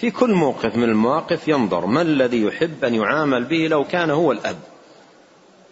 [0.00, 4.32] في كل موقف من المواقف ينظر ما الذي يحب أن يعامل به لو كان هو
[4.32, 4.58] الأب.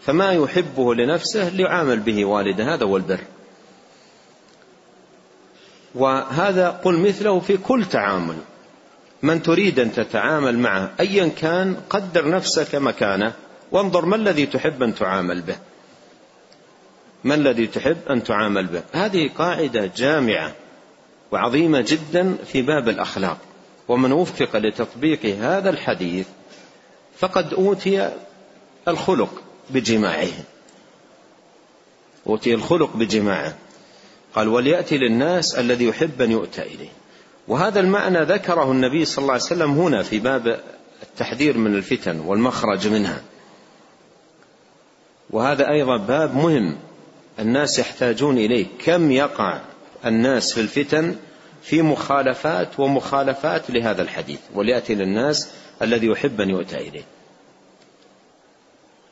[0.03, 3.21] فما يحبه لنفسه ليعامل به والده هذا هو البر.
[5.95, 8.37] وهذا قل مثله في كل تعامل.
[9.23, 13.33] من تريد أن تتعامل معه أيا كان قدر نفسك مكانه
[13.73, 15.57] وانظر ما الذي تحب أن تعامل به.
[17.25, 20.53] ما الذي تحب أن تعامل به؟ هذه قاعدة جامعة
[21.33, 23.39] وعظيمة جدا في باب الأخلاق.
[23.89, 26.27] ومن وفق لتطبيق هذا الحديث
[27.19, 28.11] فقد أوتي
[28.89, 30.29] الخلق بجماعه.
[32.27, 33.57] أوتي الخلق بجماعه.
[34.35, 36.89] قال وليأتي للناس الذي يحب أن يؤتى إليه.
[37.49, 40.61] وهذا المعنى ذكره النبي صلى الله عليه وسلم هنا في باب
[41.03, 43.23] التحذير من الفتن والمخرج منها.
[45.31, 46.79] وهذا أيضا باب مهم.
[47.39, 48.67] الناس يحتاجون إليه.
[48.85, 49.61] كم يقع
[50.05, 51.17] الناس في الفتن
[51.67, 55.51] في مخالفات ومخالفات لهذا الحديث وليأتي للناس
[55.83, 57.03] الذي يحب أن يؤتى إليه.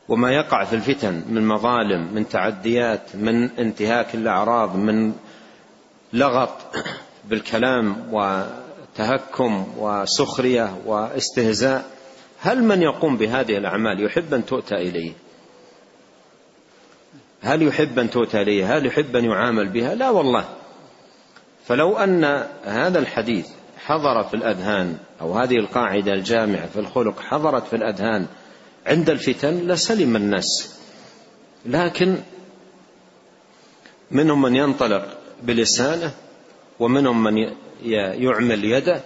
[0.09, 5.13] وما يقع في الفتن من مظالم من تعديات من انتهاك الأعراض من
[6.13, 6.57] لغط
[7.25, 11.85] بالكلام وتهكم وسخرية واستهزاء
[12.41, 15.13] هل من يقوم بهذه الأعمال؟ يحب أن تؤتى إليه.
[17.43, 20.64] هل يحب أن تؤتى إليه؟ هل يحب أن يعامل بها؟ لا والله.
[21.67, 22.25] فلو أن
[22.65, 23.47] هذا الحديث
[23.85, 28.27] حضر في الأذهان أو هذه القاعدة الجامعة في الخلق حضرت في الأذهان
[28.87, 30.75] عند الفتن لسلم الناس.
[31.67, 32.17] لكن
[34.11, 36.13] منهم من ينطلق بلسانه
[36.81, 37.53] ومنهم من
[38.23, 39.01] يعمل يده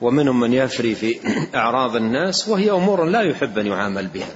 [0.00, 1.16] ومنهم من يفري في
[1.54, 4.34] أعراض الناس وهي أمور لا يحب أن يعامل بها.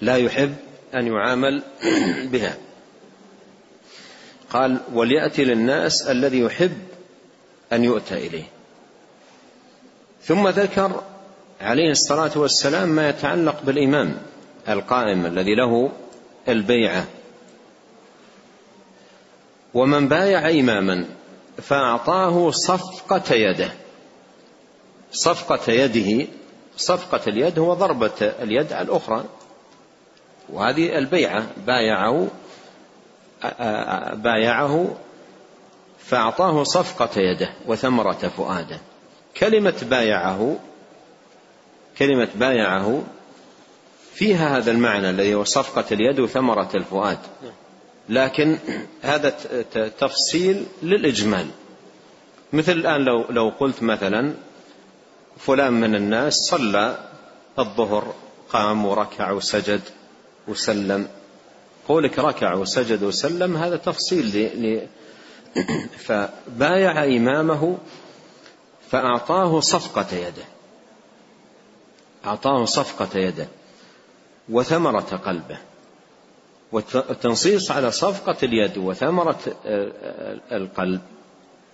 [0.00, 0.54] لا يحب
[0.94, 1.62] أن يعامل
[2.32, 2.56] بها.
[4.52, 6.78] قال وليأتي للناس الذي يحب
[7.72, 8.44] أن يؤتى إليه.
[10.22, 11.02] ثم ذكر
[11.60, 14.16] عليه الصلاة والسلام ما يتعلق بالإمام
[14.68, 15.90] القائم الذي له
[16.48, 17.06] البيعة.
[19.74, 21.04] ومن بايع إماما
[21.62, 23.72] فأعطاه صفقة يده.
[25.12, 26.26] صفقة يده
[26.76, 29.24] صفقة اليد هو ضربة اليد على الأخرى.
[30.48, 32.28] وهذه البيعة بايعه
[34.14, 34.96] بايعه
[35.98, 38.80] فأعطاه صفقة يده وثمرة فؤاده.
[39.36, 40.56] كلمة بايعه
[41.98, 43.02] كلمة بايعه
[44.14, 47.18] فيها هذا المعنى الذي هو صفقة اليد وثمرة الفؤاد.
[48.08, 48.58] لكن
[49.02, 49.30] هذا
[49.98, 51.46] تفصيل للإجمال.
[52.52, 54.34] مثل الآن لو لو قلت مثلا
[55.38, 56.98] فلان من الناس صلى
[57.58, 58.14] الظهر
[58.52, 59.80] قام وركع وسجد
[60.48, 61.08] وسلم.
[61.88, 64.86] قولك ركع وسجد وسلم هذا تفصيل ل...
[66.06, 67.78] فبايع إمامه
[68.90, 70.44] فأعطاه صفقة يده.
[72.26, 73.46] أعطاه صفقة يده
[74.48, 75.58] وثمرة قلبه.
[76.72, 79.38] والتنصيص على صفقة اليد وثمرة
[80.52, 81.00] القلب.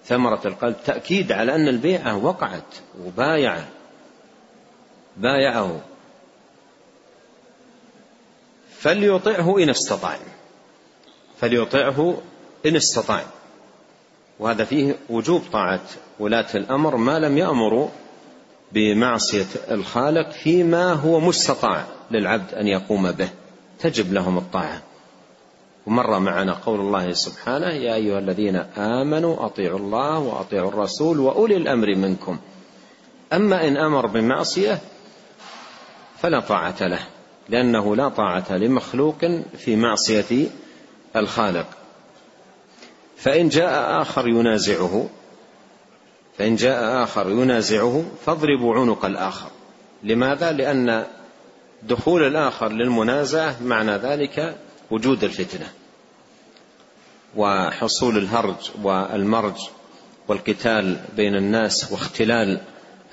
[0.05, 3.69] ثمرة القلب تأكيد على أن البيعة وقعت وبايعه.
[5.17, 5.81] بايعه.
[8.79, 10.19] فليطعه إن استطاع.
[11.41, 12.19] فليطعه
[12.67, 13.25] إن استطاع.
[14.39, 15.85] وهذا فيه وجوب طاعة
[16.21, 17.89] ولاة الأمر ما لم يأمروا
[18.73, 23.29] بمعصية الخالق فيما هو مستطاع للعبد أن يقوم به.
[23.81, 24.83] تجب لهم الطاعة.
[25.87, 31.95] ومر معنا قول الله سبحانه يا أيها الذين آمنوا أطيعوا الله وأطيعوا الرسول وأولي الأمر
[31.95, 32.39] منكم.
[33.33, 34.79] أما إن أمر بمعصية
[36.19, 37.01] فلا طاعة له.
[37.49, 39.25] لأنه لا طاعة لمخلوق
[39.59, 40.47] في معصية
[41.17, 41.67] الخالق.
[43.17, 45.09] فإن جاء آخر ينازعه
[46.39, 49.51] فإن جاء آخر ينازعه فاضربوا عنق الآخر.
[50.05, 51.05] لماذا؟ لأن
[51.83, 54.57] دخول الآخر للمنازعة معنى ذلك
[54.91, 55.69] وجود الفتنة
[57.37, 59.69] وحصول الهرج والمرج
[60.29, 62.61] والقتال بين الناس واختلال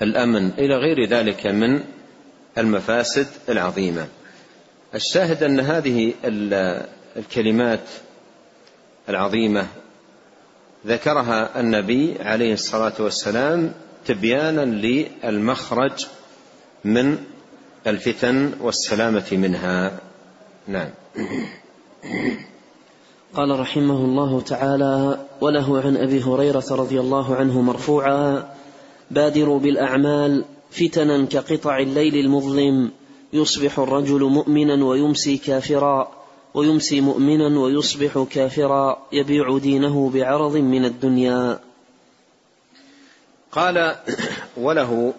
[0.02, 1.80] الأمن إلى غير ذلك من
[2.58, 4.08] المفاسد العظيمة.
[4.96, 6.14] الشاهد أن هذه
[7.16, 7.80] الكلمات
[9.08, 9.66] العظيمة
[10.86, 13.72] ذكرها النبي عليه الصلاة والسلام
[14.06, 16.06] تبيانا للمخرج
[16.84, 17.18] من
[17.86, 20.00] الفتن والسلامة منها.
[20.68, 20.90] نعم.
[23.34, 28.54] قال رحمه الله تعالى وله عن أبي هريرة رضي الله عنه مرفوعا
[29.10, 32.90] بادروا بالأعمال فتنا كقطع الليل المظلم
[33.36, 36.12] يصبح الرجل مؤمنا ويمسي كافرا
[36.54, 41.60] ويمسي مؤمنا ويصبح كافرا يبيع دينه بعرض من الدنيا.
[43.52, 43.96] قال
[44.56, 45.14] وله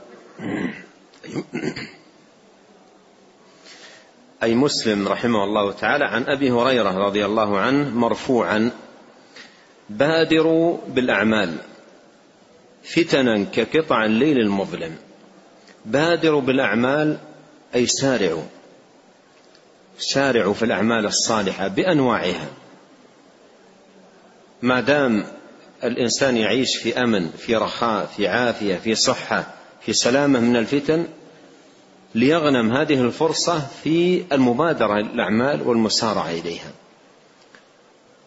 [4.43, 8.71] أي مسلم رحمه الله تعالى عن أبي هريرة رضي الله عنه مرفوعا
[9.89, 11.58] بادروا بالأعمال
[12.84, 14.95] فتنا كقطع الليل المظلم.
[15.86, 17.17] بادروا بالأعمال
[17.75, 18.43] أي سارعوا
[19.99, 22.47] سارعوا في الأعمال الصالحة بأنواعها.
[24.62, 25.25] ما دام
[25.84, 31.08] الإنسان يعيش في أمن في رخاء في عافية في صحة في سلامة من الفتن
[32.15, 36.71] ليغنم هذه الفرصة في المبادرة للأعمال والمسارعة إليها.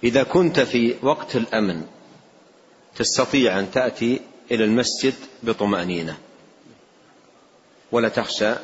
[0.05, 1.83] إذا كنت في وقت الأمن
[2.97, 6.19] تستطيع أن تأتي إلى المسجد بطمأنينة.
[7.93, 8.55] ولا تخشى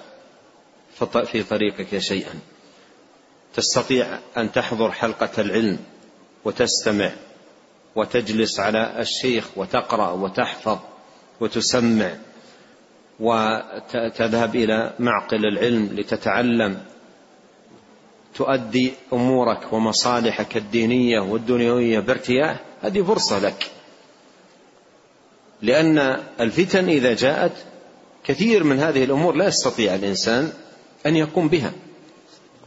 [1.04, 2.34] في طريقك شيئا.
[3.54, 5.78] تستطيع أن تحضر حلقة العلم
[6.44, 7.12] وتستمع
[7.96, 10.78] وتجلس على الشيخ وتقرأ وتحفظ
[11.40, 12.16] وتسمع
[13.20, 16.82] وتذهب إلى معقل العلم لتتعلم.
[18.34, 23.70] تؤدي أمورك ومصالحك الدينية والدنيوية بارتياح هذه فرصة لك.
[25.62, 25.98] لأن
[26.40, 27.52] الفتن إذا جاءت
[28.24, 30.52] كثير من هذه الأمور لا يستطيع الإنسان
[31.06, 31.72] أن يقوم بها.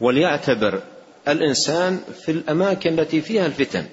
[0.00, 0.82] وليعتبر
[1.28, 3.84] الإنسان في الأماكن التي فيها الفتن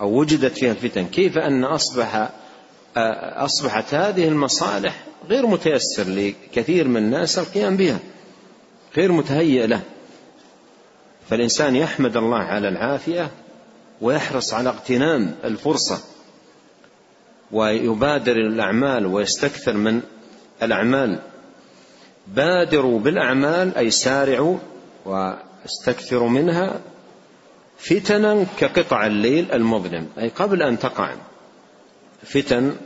[0.00, 1.06] أو وجدت فيها الفتن.
[1.06, 2.30] كيف أن أصبح
[3.36, 7.98] أصبحت هذه المصالح غير متيسر لكثير من الناس القيام بها
[8.96, 9.80] غير متهيئ له.
[11.30, 13.30] فالإنسان يحمد الله على العافية
[14.00, 16.00] ويحرص على اغتنام الفرصة
[17.52, 20.00] ويبادر الأعمال ويستكثر من
[20.62, 21.18] الأعمال.
[22.26, 24.58] بادروا بالأعمال أي سارعوا
[25.04, 26.80] واستكثروا منها
[27.78, 31.14] فتنا كقطع الليل المظلم أي قبل أن تقع.
[32.22, 32.76] فتن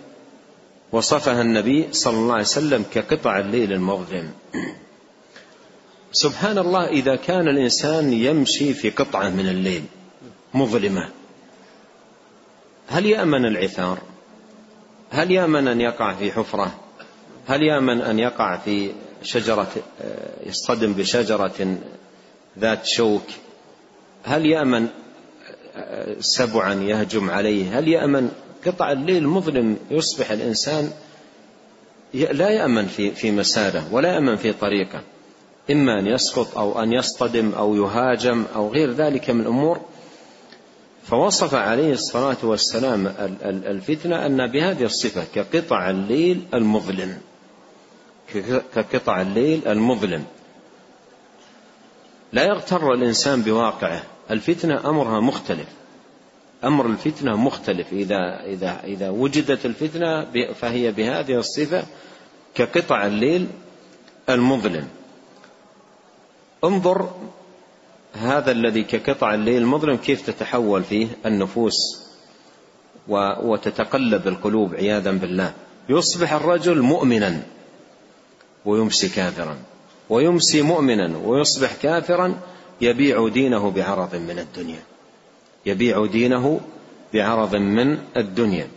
[0.93, 4.31] وصفها النبي صلى الله عليه وسلم كقطع الليل المظلم.
[6.13, 9.85] سبحان الله إذا كان الإنسان يمشي في قطعة من الليل
[10.55, 11.09] مظلمة
[12.89, 13.99] هل يأمن العثار؟
[15.11, 16.75] هل يأمن أن يقع في حفرة؟
[17.47, 19.69] هل يأمن أن يقع في شجرة
[20.47, 21.79] يصطدم بشجرة
[22.59, 23.27] ذات شوك.
[24.25, 24.89] هل يأمن
[26.21, 28.31] سبعا يهجم عليه؟ هل يأمن؟
[28.67, 30.91] قطع الليل المظلم يصبح الإنسان
[32.15, 35.01] لا يأمن في في مساره ولا يأمن في طريقه.
[35.71, 39.81] إما أن يسقط أو أن يصطدم أو يهاجم أو غير ذلك من الأمور.
[41.05, 47.19] فوصف عليه الصلاة والسلام الفتنة أن بهذه الصفة كقطع الليل المظلم.
[48.75, 50.25] كقطع الليل المظلم.
[52.33, 54.03] لا يغتر الإنسان بواقعه.
[54.31, 55.69] الفتنة أمرها مختلف.
[56.65, 57.93] أمر الفتنة مختلف.
[57.93, 61.85] إذا إذا إذا وجدت الفتنة فهي بهذه الصفة
[62.55, 63.47] كقطع الليل
[64.29, 64.89] المظلم.
[66.65, 67.11] انظر
[68.15, 72.07] هذا الذي كقطع الليل المظلم كيف تتحول فيه النفوس
[73.43, 75.53] وتتقلب القلوب عياذا بالله.
[75.89, 77.43] يصبح الرجل مؤمنا.
[78.67, 79.57] ويمسي كافرا
[80.09, 82.35] ويمسي مؤمنا ويصبح كافرا
[82.81, 84.83] يبيع دينه بعرض من الدنيا
[85.67, 86.61] يبيع دينه
[87.15, 88.69] بعرض من الدنيا.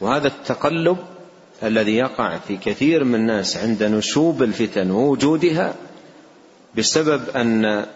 [0.00, 0.96] وهذا التقلب
[1.62, 5.74] الذي يقع في كثير من الناس عند نشوب الفتن ووجودها
[6.78, 7.86] بسبب أن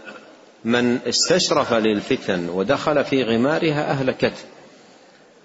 [0.65, 4.45] من استشرف للفتن ودخل في غمارها أهلكته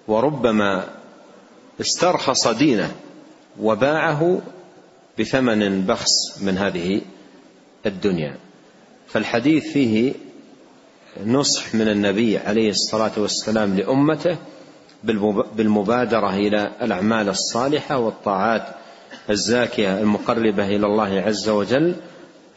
[0.08, 0.88] وربما
[1.80, 2.94] استرخص دينه
[3.60, 4.40] وباعه
[5.18, 7.00] بثمن بخس من هذه
[7.86, 8.36] الدنيا.
[9.06, 10.14] فالحديث فيه
[11.26, 14.36] نصح من النبي عليه الصلاة والسلام لأمته
[15.56, 18.66] بالمبادرة إلى الأعمال الصالحة والطاعات
[19.30, 21.94] الزاكية المقربة إلى الله عز وجل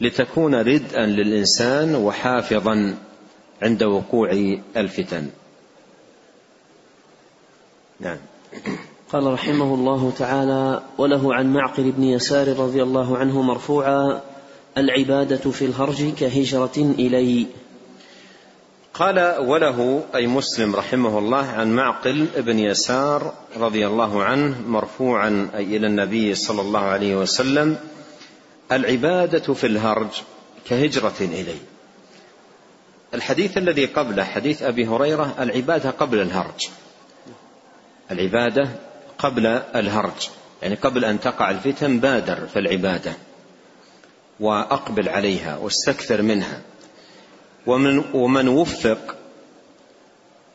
[0.00, 2.94] لتكون ردءا للإنسان وحافظا
[3.62, 5.30] عند وقوع الفتن.
[8.00, 8.18] نعم.
[9.12, 14.20] قال رحمه الله تعالى وله عن معقل بن يسار رضي الله عنه مرفوعا
[14.78, 17.46] العبادة في الهرج كهجرة إلي
[18.94, 25.76] قال وله أي مسلم رحمه الله عن معقل بن يسار رضي الله عنه مرفوعا أي
[25.76, 27.76] إلى النبي صلى الله عليه وسلم
[28.72, 30.22] العبادة في الهرج
[30.68, 31.56] كهجرة إلي
[33.14, 36.68] الحديث الذي قبله حديث أبي هريرة العبادة قبل الهرج
[38.10, 38.68] العبادة
[39.18, 40.28] قبل الهرج.
[40.62, 43.12] يعني قبل أن تقع الفتن بادر في العبادة
[44.40, 46.60] وأقبل عليها واستكثر منها.
[47.66, 49.16] ومن ومن وفق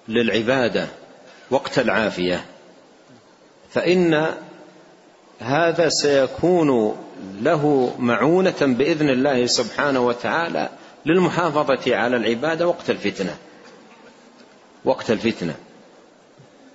[0.07, 0.88] للعبادة
[1.51, 2.45] وقت العافية
[3.72, 4.28] فإن
[5.39, 6.97] هذا سيكون
[7.41, 10.70] له معونة بإذن الله سبحانه وتعالى
[11.05, 13.38] للمحافظة على العبادة وقت الفتنة.
[14.86, 15.55] وقت الفتنة.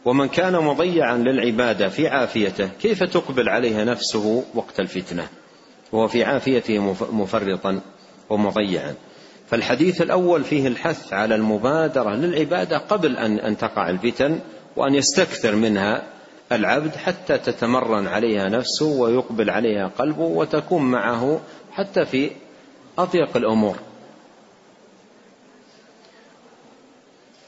[0.08, 5.28] ومن كان مضيعا للعبادة في عافيته كيف تقبل عليها نفسه وقت الفتنة؟
[5.92, 6.78] وهو في عافيته
[7.12, 7.80] مفرطا
[8.30, 8.94] ومضيعا.
[9.50, 14.40] فالحديث الأول فيه الحث على المبادرة للعبادة قبل أن أن تقع الفتن
[14.76, 16.02] وأن يستكثر منها
[16.52, 21.40] العبد حتى تتمرن عليها نفسه ويقبل عليها قلبه وتكون معه
[21.72, 22.30] حتى في
[22.98, 23.76] أضيق الأمور.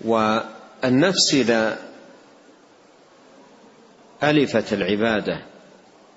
[0.04, 1.89] والنفس إذا
[4.22, 5.40] ألفت العبادة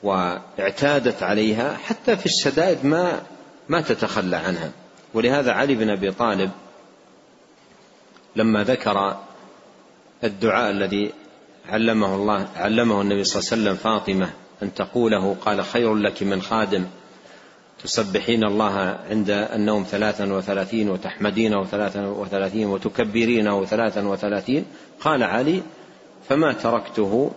[0.04, 3.22] واعتادت عليها حتى في الشدائد ما
[3.70, 4.72] ما تتخلى عنها.
[5.14, 6.52] ولهذا علي بن أبي طالب
[8.36, 9.18] لما ذكر
[10.24, 11.14] الدعاء الذي
[11.70, 14.30] علمه الله علمه النبي صلى الله عليه وسلم فاطمة
[14.64, 16.86] أن تقوله قال خير لك من خادم.
[17.84, 24.66] تسبحين الله عند النوم ثلاثا وثلاثين وتحمدينه ثلاثا وثلاثين وتكبرينه ثلاثا وثلاثين
[25.00, 25.64] قال علي
[26.30, 27.32] فما تركته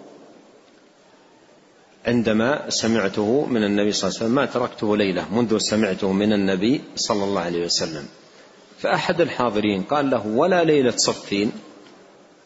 [2.06, 6.80] عندما سمعته من النبي صلى الله عليه وسلم ما تركته ليلة منذ سمعته من النبي
[6.96, 8.08] صلى الله عليه وسلم.
[8.78, 11.52] فأحد الحاضرين قال له ولا ليلة صفين؟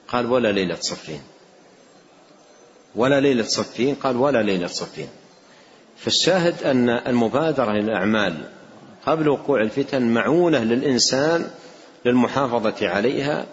[0.08, 1.20] قال ولا ليلة صفين.
[2.94, 5.08] ولا ليلة صفين؟ قال ولا ليلة صفين.
[5.96, 8.34] فالشاهد أن المبادرة للأعمال
[9.06, 11.50] قبل وقوع الفتن معونة للإنسان
[12.04, 13.46] للمحافظة عليها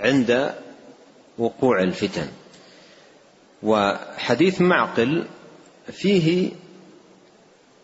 [0.00, 0.54] عند
[1.38, 2.26] وقوع الفتن.
[3.62, 5.24] وحديث معقل
[5.92, 6.50] فيه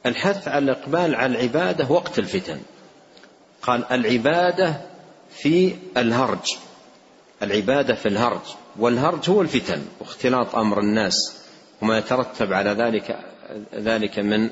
[0.06, 2.60] الحث على الإقبال على العبادة وقت الفتن.
[3.62, 4.80] قال العبادة
[5.30, 6.56] في الهرج.
[7.42, 8.40] العبادة في الهرج.
[8.78, 11.14] والهرج هو الفتن واختلاط أمر الناس
[11.82, 13.18] وما يترتب على ذلك
[13.74, 14.50] ذلك من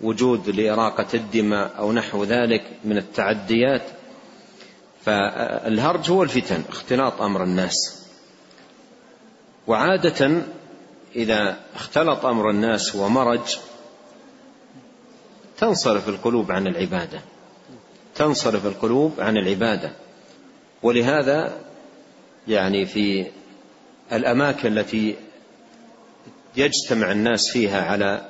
[0.00, 3.82] وجود لإراقة الدماء أو نحو ذلك من التعديات.
[5.04, 8.04] فالهرج هو الفتن اختلاط أمر الناس.
[9.66, 10.42] وعادة
[11.16, 13.58] إذا اختلط أمر الناس ومرج
[15.58, 17.20] تنصرف القلوب عن العبادة.
[18.14, 19.92] تنصرف القلوب عن العبادة.
[20.82, 21.52] ولهذا
[22.48, 23.26] يعني في
[24.12, 25.16] الأماكن التي
[26.56, 28.28] يجتمع الناس فيها على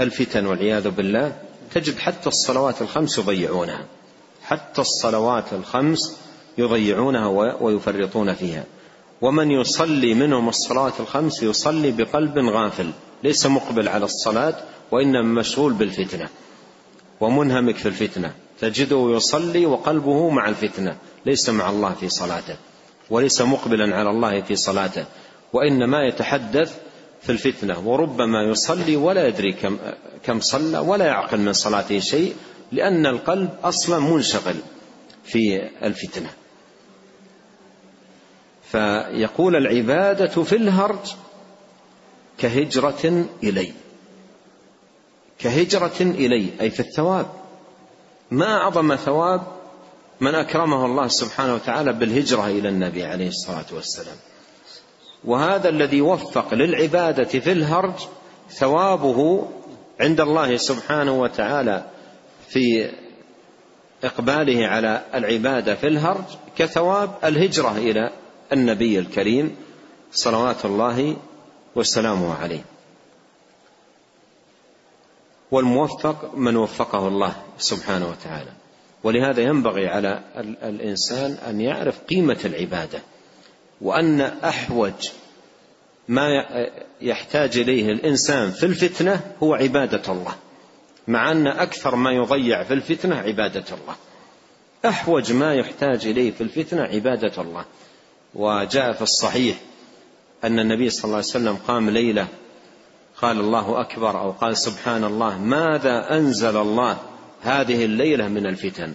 [0.00, 1.38] الفتن والعياذ بالله
[1.74, 3.86] تجد حتى الصلوات الخمس يضيعونها.
[4.42, 6.16] حتى الصلوات الخمس
[6.58, 7.26] يضيعونها
[7.60, 8.64] ويفرطون فيها.
[9.22, 12.90] ومن يصلي منهم الصلاة الخمس يصلي بقلب غافل
[13.24, 14.54] ليس مقبل على الصلاة
[14.90, 16.28] وإنما مشغول بالفتنة
[17.20, 20.96] ومنهمك في الفتنة تجده يصلي وقلبه مع الفتنة
[21.26, 22.56] ليس مع الله في صلاته
[23.10, 25.04] وليس مقبلا على الله في صلاته
[25.52, 26.78] وإنما يتحدث
[27.22, 29.78] في الفتنة وربما يصلي ولا يدري كم
[30.24, 32.34] كم صلى ولا يعقل من صلاته شيء
[32.72, 34.54] لأن القلب أصلا منشغل
[35.24, 36.30] في الفتنة.
[38.70, 41.14] فيقول العبادة في الهرج
[42.38, 43.72] كهجرة إلي.
[45.38, 47.26] كهجرة إلي أي في الثواب.
[48.30, 49.42] ما أعظم ثواب؟
[50.20, 54.16] من أكرمه الله سبحانه وتعالى بالهجرة إلى النبي عليه الصلاة والسلام.
[55.24, 57.94] وهذا الذي وفق للعبادة في الهرج
[58.50, 59.48] ثوابه
[60.00, 61.84] عند الله سبحانه وتعالى
[62.48, 62.90] في
[64.04, 66.24] إقباله على العبادة في الهرج
[66.56, 68.10] كثواب الهجرة إلى
[68.52, 69.56] النبي الكريم
[70.12, 71.16] صلوات الله
[71.74, 72.64] وسلامه عليه.
[75.50, 78.50] والموفق من وفقه الله سبحانه وتعالى.
[79.04, 80.20] ولهذا ينبغي على
[80.62, 83.02] الإنسان أن يعرف قيمة العبادة
[83.80, 85.10] وأن أحوج
[86.08, 86.28] ما
[87.00, 90.34] يحتاج إليه الإنسان في الفتنة هو عبادة الله
[91.08, 93.96] مع أن أكثر ما يضيع في الفتنة عبادة الله.
[94.84, 97.64] أحوج ما يحتاج إليه في الفتنة عبادة الله.
[98.36, 99.56] وجاء في الصحيح
[100.44, 102.28] أن النبي صلى الله عليه وسلم قام ليلة
[103.22, 106.98] قال الله أكبر أو قال سبحان الله ماذا أنزل الله
[107.42, 108.94] هذه الليلة من الفتن؟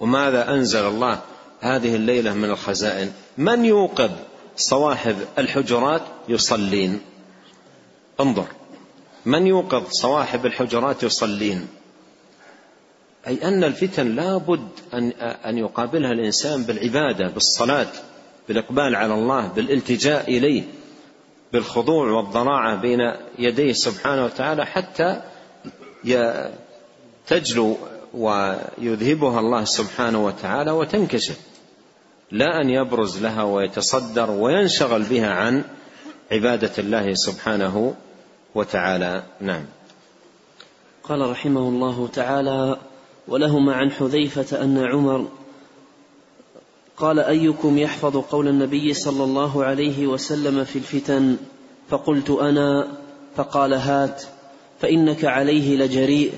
[0.00, 1.20] وماذا أنزل الله
[1.60, 4.10] هذه الليلة من الخزائن؟ من يوقظ
[4.56, 7.00] صواحب الحجرات يصلين؟
[8.20, 8.46] انظر
[9.26, 11.68] من يوقظ صواحب الحجرات يصلين؟
[13.26, 17.92] أي أن الفتن لا بد ان أن يقابلها الإنسان بالعبادة بالصلاة.
[18.48, 20.62] بالإقبال على الله بالالتجاء إليه
[21.52, 22.98] بالخضوع والضراعة بين
[23.38, 25.22] يديه سبحانه وتعالى حتى
[27.26, 27.76] تجلو
[28.14, 31.38] ويذهبها الله سبحانه وتعالى وتنكشف.
[32.30, 35.64] لا أن يبرز لها ويتصدر وينشغل بها عن
[36.32, 37.94] عبادة الله سبحانه
[38.54, 39.22] وتعالى.
[39.40, 39.64] نعم.
[41.04, 42.76] قال رحمه الله تعالى
[43.28, 45.28] ولهما عن حذيفة أن عمر
[46.96, 51.36] قال أيكم يحفظ قول النبي صلى الله عليه وسلم في الفتن؟
[51.88, 52.88] فقلت أنا.
[53.36, 54.22] فقال هات.
[54.80, 56.32] فإنك عليه لجريء.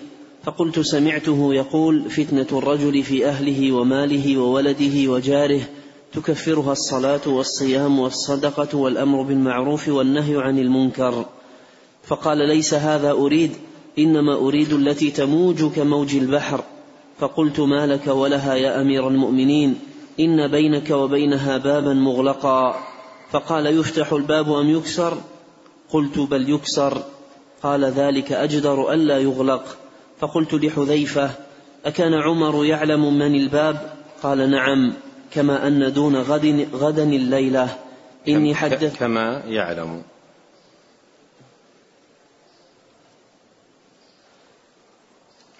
[0.44, 5.60] فقلت سمعته يقول فتنة الرجل في أهله وماله وولده وجاره.
[6.12, 11.24] تكفرها الصلاة والصيام والصدقة والأمر بالمعروف والنهي عن المنكر.
[12.04, 13.52] فقال ليس هذا أريد.
[13.98, 16.64] إنما أريد التي تموج كموج البحر.
[17.18, 19.78] فقلت ما لك ولها يا أمير المؤمنين؟
[20.20, 22.80] إن بينك وبينها بابا مغلقا.
[23.30, 25.18] فقال يفتح الباب أم يكسر؟
[25.90, 27.02] قلت بل يكسر.
[27.62, 29.76] قال ذلك أجدر ألا يغلق.
[30.20, 31.30] فقلت لحذيفة
[31.84, 33.92] أكان عمر يعلم من الباب؟
[34.22, 34.92] قال نعم
[35.30, 37.78] كما أن دون غد غدا الليلة.
[38.28, 40.02] إني حدث كما يعلم.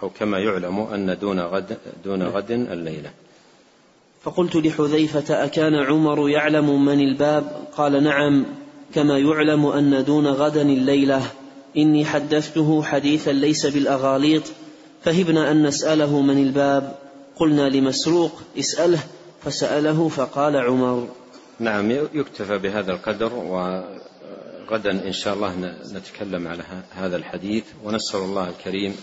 [0.03, 3.11] أو كما يعلم أن دون غد دون غد الليلة.
[4.25, 8.47] فقلت لحذيفة أكان عمر يعلم من الباب؟ قال نعم
[8.95, 11.23] كما يعلم أن دون غدا الليلة.
[11.77, 14.43] إني حدثته حديثا ليس بالأغاليط
[15.03, 16.97] فهبنا أن نسأله من الباب.
[17.37, 19.01] قلنا لمسروق اسأله.
[19.45, 21.09] فسأله فقال عمر.
[21.61, 27.65] نعم يكتفى بهذا القدر وغدا إن شاء الله نتكلم على هذا الحديث.
[27.85, 28.97] ونسأل الله الكريم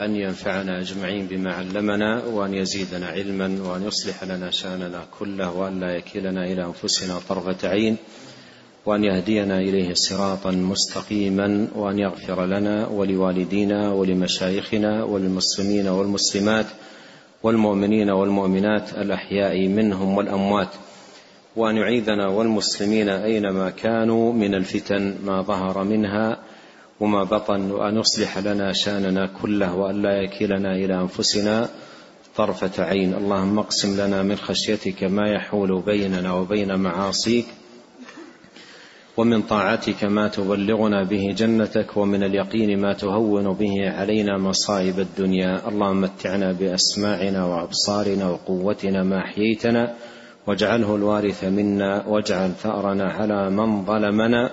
[0.00, 5.96] أن ينفعنا أجمعين بما علمنا وأن يزيدنا علما وأن يصلح لنا شأننا كله وأن لا
[5.96, 7.96] يكلنا إلى أنفسنا طرفة عين
[8.86, 16.66] وأن يهدينا إليه صراطا مستقيما وأن يغفر لنا ولوالدينا ولمشايخنا وللمسلمين والمسلمات
[17.42, 20.68] والمؤمنين والمؤمنات الأحياء منهم والأموات
[21.56, 26.38] وأن يعيذنا والمسلمين أينما كانوا من الفتن ما ظهر منها
[27.00, 31.68] وما بطن وأن يصلح لنا شأننا كله وأن لا يكلنا إلى أنفسنا
[32.36, 33.14] طرفة عين.
[33.14, 37.46] اللهم اقسم لنا من خشيتك ما يحول بيننا وبين معاصيك
[39.16, 45.68] ومن طاعتك ما تبلغنا به جنتك ومن اليقين ما تهون به علينا مصائب الدنيا.
[45.68, 49.94] اللهم متعنا بأسماعنا وأبصارنا وقوتنا ما أحييتنا
[50.46, 54.52] واجعله الوارث منا واجعل ثأرنا على من ظلمنا